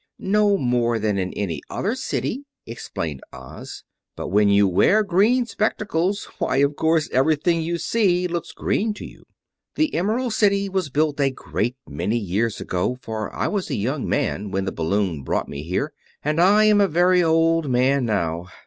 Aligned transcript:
"No 0.17 0.57
more 0.57 0.97
than 0.97 1.19
in 1.19 1.31
any 1.33 1.61
other 1.69 1.93
city," 1.93 2.45
replied 2.67 3.21
Oz; 3.31 3.83
"but 4.15 4.29
when 4.29 4.49
you 4.49 4.67
wear 4.67 5.03
green 5.03 5.45
spectacles, 5.45 6.25
why 6.39 6.57
of 6.57 6.75
course 6.75 7.07
everything 7.11 7.61
you 7.61 7.77
see 7.77 8.27
looks 8.27 8.51
green 8.51 8.95
to 8.95 9.05
you. 9.05 9.25
The 9.75 9.93
Emerald 9.93 10.33
City 10.33 10.67
was 10.69 10.89
built 10.89 11.19
a 11.19 11.29
great 11.29 11.75
many 11.87 12.17
years 12.17 12.59
ago, 12.59 12.97
for 13.03 13.31
I 13.31 13.47
was 13.47 13.69
a 13.69 13.75
young 13.75 14.09
man 14.09 14.49
when 14.49 14.65
the 14.65 14.71
balloon 14.71 15.21
brought 15.21 15.47
me 15.47 15.61
here, 15.61 15.93
and 16.23 16.41
I 16.41 16.63
am 16.63 16.81
a 16.81 16.87
very 16.87 17.21
old 17.21 17.69
man 17.69 18.03
now. 18.03 18.47